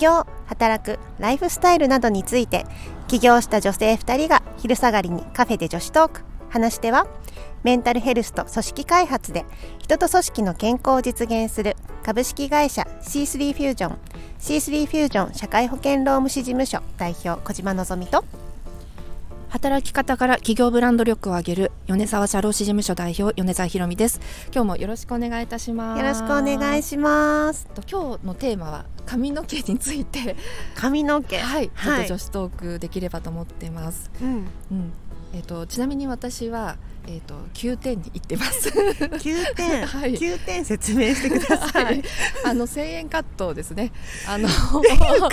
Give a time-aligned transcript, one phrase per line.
[0.00, 2.66] 業働くライフスタイルなどについて
[3.06, 6.30] 起業した女性2人が昼下がりにカフェで女子トーク。
[6.50, 7.06] 話し手は
[7.62, 9.44] メンタルヘルスと組織開発で
[9.78, 13.98] 人と組織の健康を実現する株式会社 C3 フュージョン
[14.40, 18.24] C3 フュージョン社会保険労務士事務所代表小島のぞみと
[19.50, 24.20] 働き方から企業ブランド力を上げる米沢社労士事務所代表米沢ひろみです。
[24.54, 26.00] 今日もよろしくお願いいたします。
[26.00, 27.66] よろしくお願いします。
[27.66, 30.36] と今日のテーマは髪の毛について。
[30.76, 31.36] 髪の毛。
[31.42, 31.68] はい。
[31.68, 34.28] ちょっと女子トークできればと思っています、うん。
[34.70, 34.92] うん。
[35.34, 36.76] えっ、とちなみに私は
[37.06, 38.68] えっ、と9点に行ってます。
[38.70, 40.14] 9点、はい。
[40.14, 42.02] 9点説明してください、はい。
[42.44, 43.92] あの1000円カットですね。
[44.28, 45.30] あの1000 円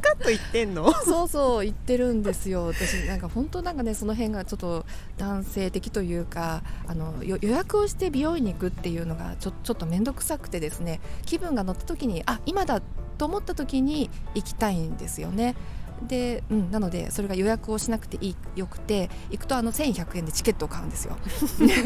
[0.00, 0.92] カットいってんの？
[1.04, 2.66] そうそう言ってるんですよ。
[2.66, 4.84] 私なんか本当なんかねその辺がちょっと
[5.16, 12.82] 男性的というかあのよ予約をして美容院に行くっていうのがちょちょっと面倒くさくてですね気分が乗った時にあ今だ
[13.18, 15.54] と思った時に行きたいんですよね。
[16.06, 21.16] で、うん、なのでそれが予約をしなくていいよくて行くとあの1100円でチケットを買うんですよ。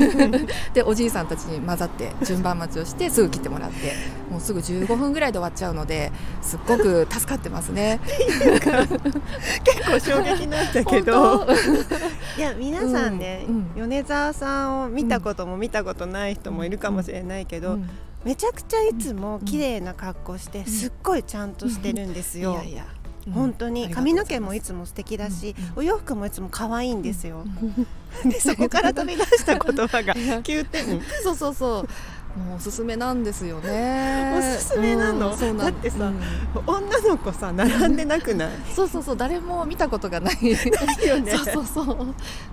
[0.75, 3.95] でおじいさんたちに混ざって順番待ちをしてすぐ切ってもらって
[4.31, 8.01] もうすぐ15分ぐらいで終わっちゃうのですっごく助かってますね。
[8.07, 11.39] 結構衝撃なんだけど。
[11.39, 11.57] 本
[12.39, 17.89] いや皆さんね、うん米沢さんを見たことも見たことない人もいるかもしれないけど、うん
[18.25, 23.91] めちゃくちゃいつも綺麗な格好して、すっごいちゃんとしてるんですよ、いやいや、うん本当に。
[23.91, 27.45] 髪の毛もいつも素敵だし、お洋服もいつも可愛いんですよ、
[28.25, 30.41] でそこから飛び出した言葉がいや。
[30.41, 31.89] 9点そうそうそう
[32.37, 34.35] もうおすすめなんですよね。
[34.39, 35.33] おすすめなの？
[35.33, 36.21] うんそうなんだってさうん。
[36.67, 38.51] 女の子さ並んでなくない？
[38.75, 40.35] そうそうそう誰も見たことがない。
[40.41, 41.33] ないよね。
[41.37, 41.97] そうそうそう。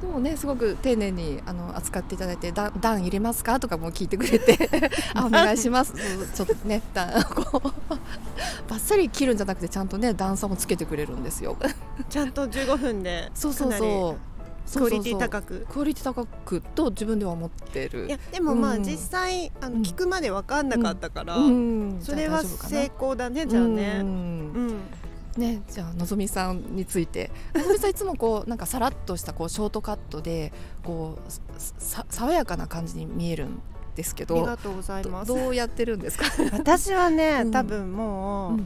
[0.02, 4.69] でもねすごく丁寧にあの扱っていただいて「段段入れますか?」とかも聞いてくれて
[5.16, 5.94] 「あお願いします」
[6.35, 7.69] ちょっとね段こう。
[8.69, 11.56] バッサリ切るんじゃなくてちゃんとね段差もつけてくれるんですよ。
[12.09, 14.13] ちゃんと15分でそうそうそう。
[14.13, 14.17] り
[14.78, 15.66] クオリティ高く。
[15.69, 18.07] クオリティ高くと自分では思ってる。
[18.07, 18.84] いやでもまあうん。
[18.84, 19.81] 実際あのうん。
[19.81, 21.97] 聞くまで分かんなかったから、うん。
[22.02, 24.00] それは成功だねじゃあね。
[24.02, 24.08] うん。
[24.08, 24.09] う
[24.72, 24.79] ん。
[25.38, 27.31] ね、じゃあのぞみさんについて。
[27.53, 30.52] のぞみさんいつもこうなんかさらっとしたこうショートカットで
[30.84, 33.62] こうさ爽やかな感じに見えるん
[33.96, 35.28] ですけありどがとうございます。
[35.28, 37.52] どどうやってるんですか、 私はね、うん。
[37.52, 38.66] 多分もう、うん。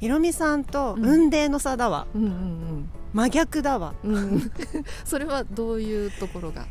[0.00, 1.02] ひろみさんとうん。
[1.02, 3.94] 雲泥の差だわ、うんうん真逆だわ。
[4.04, 4.14] うん。
[4.14, 4.52] うん、
[5.04, 6.66] それはどういうところが、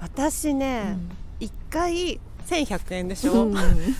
[0.00, 0.96] 私ね
[1.40, 3.54] 一、回1100円でしょ、うん。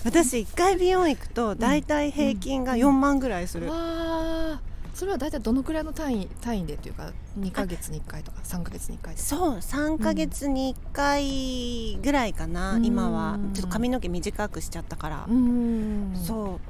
[0.04, 4.60] 私一回美容院行くとだいたい平均が4万ぐらいする、わあ。
[4.94, 9.26] それは大体どのくらいの単位単位でというか2ヶ月に1回とか3ヶ月に1回とか。
[9.26, 12.84] そう3ヶ月に1回ぐらいかな、うん。
[12.84, 13.38] 今は。
[13.54, 16.12] ちょっと髪の毛短くしちゃったから、うん。
[16.14, 16.60] そう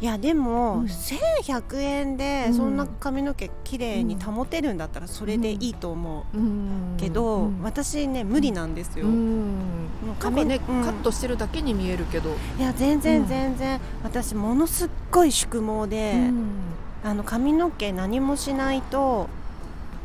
[0.00, 0.84] いやでも、うん。
[0.84, 2.54] 1100円でうん。
[2.54, 6.96] そんな髪の毛綺麗に保てるんだったらそれでいいと思う、うん。
[6.96, 7.62] けど、うん。
[7.62, 9.50] 私ね無理なんですよ、うん。
[10.18, 10.84] 髪かね、うん。
[10.84, 16.44] カットしてるだけに見えるけど、いや全うん然全然、私ものすっごい宿毛で、うん。
[17.04, 19.28] あの髪の毛何もしないと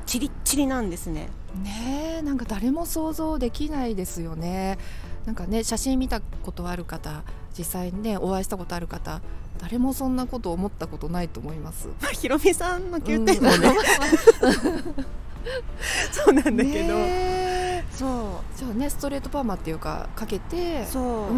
[0.05, 1.29] チリッチリなんですね。
[1.63, 4.77] ねえなんか誰も想像できないですよね。
[5.25, 7.23] なんかね写真見たことある方
[7.57, 9.21] 実際にねお会いしたことある方
[9.59, 11.87] 誰もそんなこと思ったことないと思います。
[12.01, 13.73] まあひろみさんの9点もね、
[16.11, 16.93] そうなんだけど、
[17.91, 20.81] そじゃあねストレートパーマっていうかかけて。
[20.81, 21.33] うそう、う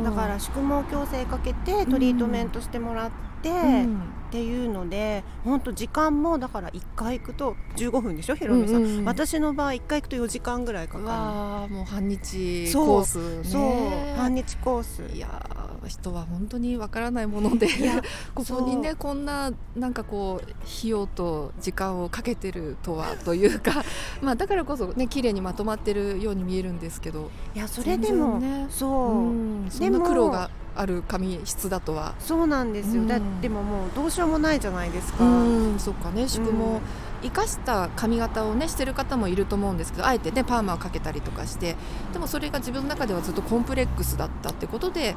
[0.00, 0.04] ん。
[0.04, 3.10] だから宿毛矯正かけてトリートメントしてもらっ
[3.42, 4.02] て、うん。
[4.30, 8.84] っていうので本当時間もだから1回行くと15分でしょひろみさん、うん。
[8.84, 9.04] うんうん。
[9.04, 14.16] 私の場合1回行くと4時間ぐらいかうかわあもう半日そうコースそう。
[14.16, 15.02] 半日コース。
[15.14, 17.68] いやー人は本当にわからないもので
[18.34, 23.82] ここにねこんななんかこう費用と時間をかけてるとはというか
[24.22, 32.14] まあだからこそね綺麗にまとまってるように見えるんですけどいやそれでも、ねそう、うんそんな苦労がある髪質だとは。
[32.18, 33.40] そうなんですよ、だうん。
[33.40, 36.50] でももうどうしようもないじゃないですか、うんそっかね宿毛。
[36.50, 36.80] うん。
[37.22, 41.76] 生かした髪型をねしてる方もいると思うんですけどあえてねパーマをかけたりとかして
[42.12, 45.14] でもそれが自分の中ではずっとコンプレックスだったってことで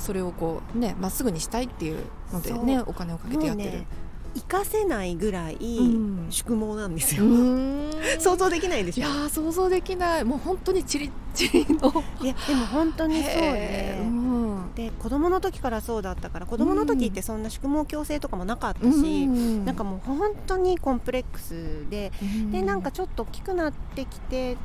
[0.00, 3.70] それをこうねまっすぐにしたいっていうのでねお金をかけてやってる。
[3.70, 3.86] もうね。
[4.34, 6.26] 活かせないぐらいうん。
[6.30, 7.90] 宿毛なんですうよ、ーん。
[8.20, 9.06] 想像できないでしょ？
[9.06, 10.24] いやー想像できない。
[10.24, 12.04] もう本当にチリッチリの。
[12.22, 14.74] いやでも本当にそうでうん。
[14.74, 19.64] で子供の時からそうだったから子供の時ってそんな宿毛矯正とかもなかったし、うん。
[19.64, 22.12] なんかもう本当にコンプレックスで、
[22.52, 24.56] でなんかちょっと大きくなってきて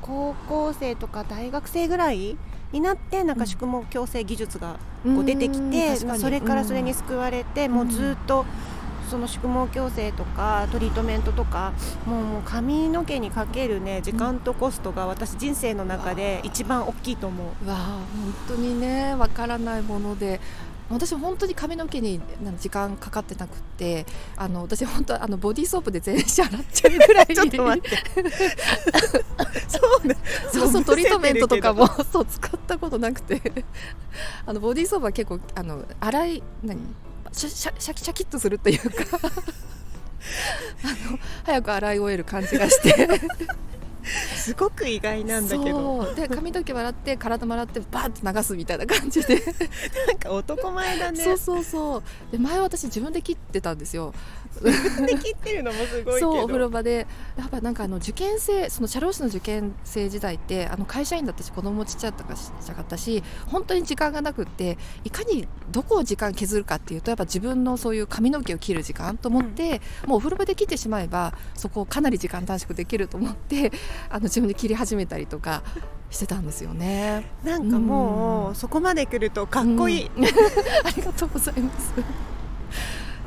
[0.00, 2.38] 高校生とか大学生ぐらい
[2.72, 8.44] になってなんか宿毛矯正技術がこう出てきて、まあ、それからそれに救われて、もうずっと。
[9.10, 11.74] その宿毛矯正とかトリートメントとか
[12.06, 17.68] もうもう髪の毛にかけるね時間とコストが私人生の中で一番大きいと思う。
[17.68, 17.78] わあ
[18.48, 20.40] 本当にねわからないもので
[20.90, 22.20] 私本当に髪の毛に
[22.60, 24.04] 時間かかってなくて
[24.36, 27.96] あの私本当あのボディーソープで全身洗っちゃうぐらいちょっと待って。
[29.68, 30.16] そうね。
[30.52, 33.64] そうそうトリートメントとかもそう使ったことなくて。
[34.44, 36.78] あのボディーソープは結構あの洗い何？
[37.32, 39.18] シャシャシャキシャキッとするというか。
[40.84, 43.08] あの早く洗い終える感じがして
[44.42, 46.14] すごく意外なんだけど。
[46.14, 49.40] で髪の毛洗って体も洗ってバーッと流すみたいな感じで。
[50.08, 51.22] なんか男前だね。
[51.22, 52.02] そうそうそう。
[52.32, 54.12] で前私自分で切ってたんですよ
[54.60, 57.06] 自 分で切ってるのもすごいそうお風呂場で。
[57.36, 73.72] やっぱなんかあの受験生その社労士の受験生時代ってあの会社員だったし子供もちっちゃかったし本当に時間がなくっていかにどこを時間削るかっていうとやっぱ自分のそういう髪の毛を切る時間と思って、うん、もうお風呂場で切ってしまえばそこをかなり時間短縮できると思って
[74.10, 75.62] あの自分で切り始めたりとか
[76.10, 77.24] してたんですよね。
[77.42, 80.24] なんかもう、うん、そこまで来るとかっこいい、うん、
[80.84, 81.92] ありがとうございます。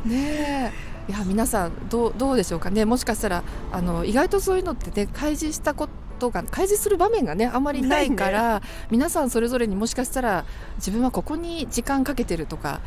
[0.06, 0.72] ね
[1.08, 5.88] いや皆さんどうどうでしょうかねもしかしたらあの意外とそういうのってね開示したこ
[6.20, 10.46] とが開示する場面がねあんまりないから、ね、皆さんそれぞれにもしかしたら
[10.78, 12.82] 自分はここに時間かけてるとか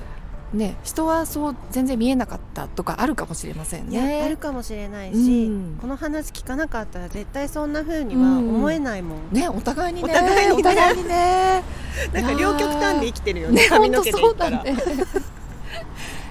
[0.53, 4.23] ね、人はそう全然見えなかったとかあるかもしれませんね。
[4.25, 9.19] あるかもしれないし、うん、この話聞かなかったら絶対そんなふうには思えないもん。
[9.31, 10.11] うん、ねお互いにね。
[10.11, 10.95] お互いにね。
[10.95, 11.63] いにね
[12.15, 13.63] なんか両極端で生きてるよね。
[13.63, 14.65] ね髪の毛で言ったら。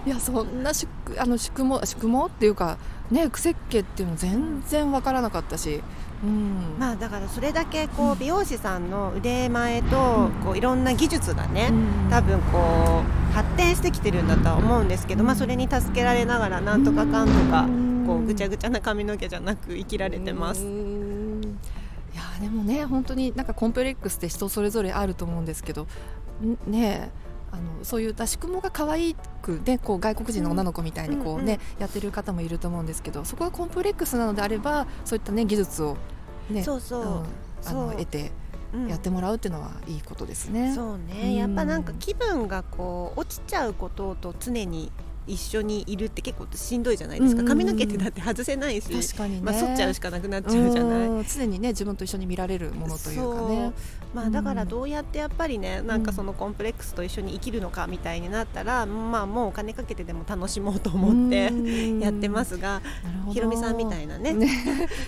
[0.08, 0.88] ね、いやそんな宿
[1.18, 2.78] あの宿毛宿毛っていうか
[3.12, 5.82] ね癖っ気っていうの全然わからなかったし。
[6.24, 11.72] うん、まあだからそれだけこう美容師さんの腕前とこういろんな技術がね、
[12.10, 17.68] 多分こう発展してきてるんだとは思うんですけど、まあ、それに助けられながらなんとかかんとか
[18.08, 20.64] こうぐちゃぐちゃな髪の毛じゃなく生きられてます。
[20.64, 20.66] い
[22.16, 25.86] やでもね本当になんかコンプレックスって人それぞれあると思うんですけど
[26.66, 27.12] ね
[27.58, 35.98] あのそういう出し雲が可愛くねこう外国人の女の子みたいにこうね、うんうん、やってる方もいると思うんですけどそこがコンプレックスなのであればそういったね技術を
[36.50, 37.08] ねそうそう、うん、
[37.66, 38.32] あの得て。
[38.90, 40.74] やってもらうっていうのはいいことですね。
[40.76, 44.92] そうね、やっぱなんか気分がこう落ちちゃうことと常に
[45.28, 53.74] 一緒にいるって結構しんどいじゃないですか、髪の毛ってだって外せないし確かに、ね、まあ、剃っちゃうしかなくなっちゃうじゃない常にね自分と一緒に見られるものというかね。
[54.14, 61.52] まあ、だからどうやってやっぱりね、なんかそのコンプレックスと一緒に生きるのかみたいになったら、まあ、もうお金かけてでも楽しもうと思って
[62.00, 62.82] やってますが
[63.32, 64.48] ひろみさんみたいなねね。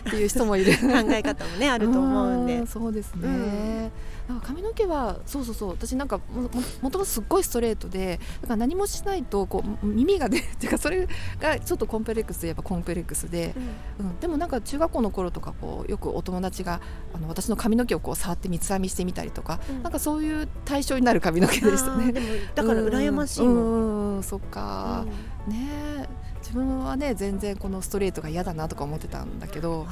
[0.07, 0.73] っていう人もいる。
[0.79, 2.67] 考え方もねあると思うんで。
[2.67, 3.91] そうですね、うん
[4.29, 6.49] なんか髪の毛はそうそうそう私なんかもも
[6.81, 11.07] もともとすっごいストレートでだから何もしないとこう耳が出るっていうかそれ
[11.39, 13.55] がちょっとコンプレックスといえばコンプレックスで、
[13.99, 16.79] うん、うん、でもなんか中学校の頃とかこうよくお友達が
[17.11, 22.13] あの私の髪の毛をこう触って三つ編みしてみたりとか、うん、なんかそういう対象になる髪の毛でしたね。
[22.53, 24.15] だから羨ましいもん。
[24.17, 25.05] うんそっか、
[25.47, 26.07] ね。
[26.41, 29.87] 自分はね全然このストレートが嫌だなとか思ってたんだけど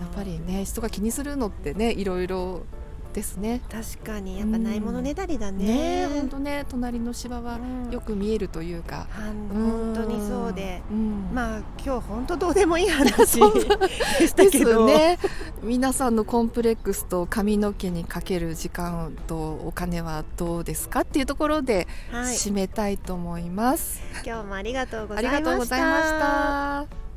[0.00, 2.62] やっぱりね人が気にするのってねいろいろ
[3.18, 3.60] ですね。
[3.68, 6.06] 確かにやっぱないものねだりだね。
[6.06, 7.58] 本当ね隣の芝は
[7.90, 9.08] よく見えるというか、
[9.52, 14.86] うん、本当にそうで、うん、まあ今日本当どうでもいい話でしたけど。
[14.86, 15.18] ね。
[15.62, 27.07] 皆さんのコンプレックスと髪の毛にかける時間とお金はどうですかっていうところで締めたいと思います、はい、今日もありがとうございました